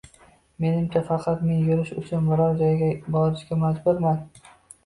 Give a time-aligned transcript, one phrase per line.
[0.63, 4.27] Menimcha, faqat men yurish uchun biror joyga borishga majburman